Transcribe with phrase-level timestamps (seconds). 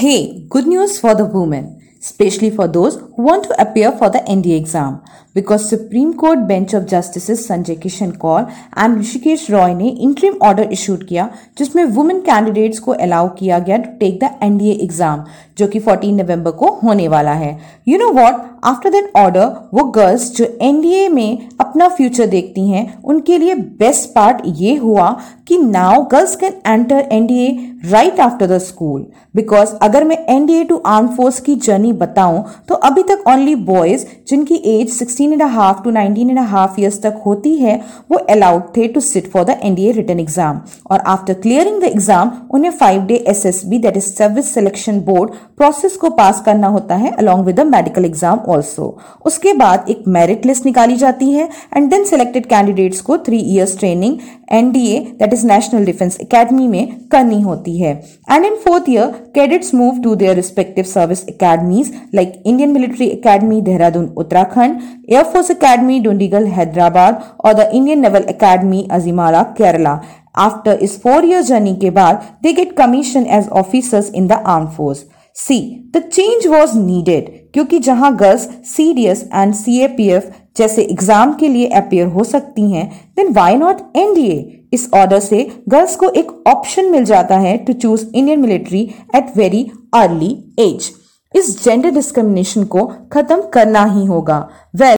[0.00, 4.20] Hey, good news for the women, especially for those who want to appear for the
[4.20, 5.02] NDA exam.
[5.34, 8.46] Because Supreme Court bench of justice Sanjay Kishan Kaul
[8.78, 13.76] and Rishikesh Roy ने interim order issued किया, जिसमें women candidates को allow किया गया
[13.76, 15.24] to take the NDA exam
[15.58, 17.58] जो कि 14 नवंबर को होने वाला है।
[17.88, 23.02] You know what after that order वो गर्ल्स जो एनडीए में अपना फ्यूचर देखती हैं,
[23.02, 25.10] उनके लिए बेस्ट पार्ट ये हुआ
[25.48, 27.50] कि now girls can enter NDA
[27.84, 29.06] right after the school
[29.36, 34.04] because अगर मैं एनडीए टू आर्म फोर्स की जर्नी बताऊँ तो अभी तक ओनली बॉयज़
[34.28, 37.74] जिनकी age 16 and half to 19 and half years तक होती है,
[38.10, 42.32] वो अलाउड थे to sit for the NDA written exam और आफ्टर क्लियरिंग द एग्ज़ाम
[42.54, 46.68] उन्हें five day S S B that is service selection board process को पास करना
[46.68, 51.30] होता है along with the medical exam also उसके बाद एक मेरिट लिस्ट निकाली जाती
[51.32, 54.18] है एंड देन सेलेक्टेड कैंडिडेट्स को three years training
[54.52, 57.90] NDA that is national defence academy में करनी होती है.
[58.32, 63.60] And in fourth year cadets move to their respective service academies like Indian military academy
[63.62, 64.80] Dehradun Uttarakhand
[65.10, 69.98] air force academy Dundigal Hyderabad और the Indian naval academy Ezhimala Kerala
[70.38, 74.66] after इस four year journey के बाद they get commission as officers in the arm
[74.76, 75.04] force
[75.36, 75.58] see
[75.96, 80.30] the change was needed क्योंकि जहाँ girls C D S and C A P F
[80.56, 84.38] जैसे एग्ज़ाम के लिए appear हो सकती हैं देन वाई नॉट एनडीए
[84.72, 88.82] इस ऑर्डर से गर्ल्स को एक ऑप्शन मिल जाता है to choose Indian military
[89.16, 90.90] at very early age
[91.34, 94.38] इस जेंडर डिस्क्रिमिनेशन को खत्म करना ही होगा।
[94.76, 94.96] Well well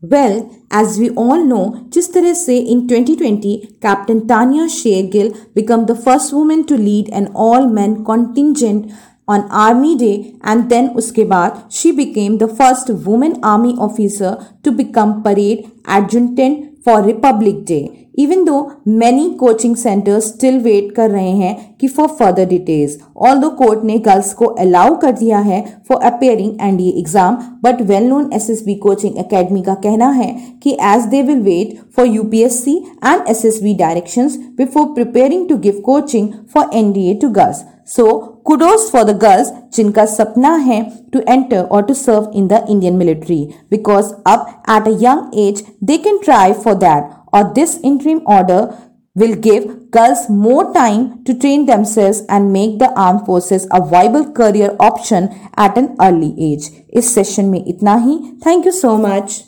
[0.00, 6.64] Well, as we all know, Chistare in 2020, Captain Tanya Sheargill became the first woman
[6.66, 8.92] to lead an all-men contingent
[9.26, 14.70] on Army Day and then uske baad, she became the first woman army officer to
[14.70, 18.07] become parade adjutant for Republic Day.
[18.18, 22.98] Even though many coaching centres still wait कर रहे हैं कि for further details
[23.38, 28.08] although court ने girls को allow कर दिया है for appearing NDA exam but well
[28.08, 30.30] known S S B coaching academy का कहना है
[30.62, 34.36] कि as they will wait for U P S C and S S B directions
[34.58, 38.04] before preparing to give coaching for NDA to girls so
[38.46, 40.82] kudos for the girls जिनका सपना है
[41.12, 45.62] to enter और to serve in the Indian military because up at a young age,
[45.82, 47.17] they can try for that.
[47.31, 48.75] or this interim order
[49.15, 54.31] will give girls more time to train themselves and make the armed forces a viable
[54.33, 56.69] career option at an early age.
[56.93, 58.19] इस session में इतना ही.
[58.45, 59.41] Thank you so much.